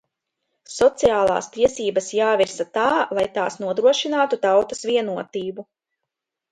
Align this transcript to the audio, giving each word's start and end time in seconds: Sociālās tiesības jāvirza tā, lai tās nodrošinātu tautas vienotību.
Sociālās 0.75 1.49
tiesības 1.57 2.09
jāvirza 2.21 2.67
tā, 2.79 2.89
lai 3.19 3.29
tās 3.39 3.61
nodrošinātu 3.67 4.45
tautas 4.49 4.87
vienotību. 4.93 5.73